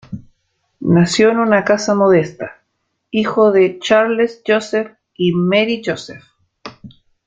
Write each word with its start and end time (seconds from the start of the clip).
Nació 0.95 1.29
en 1.29 1.37
una 1.37 1.63
casa 1.63 1.93
modesta, 1.93 2.63
hijo 3.11 3.51
de 3.51 3.77
Charles-Joseph 3.77 4.93
y 5.13 5.31
Marie-Joseph. 5.33 6.23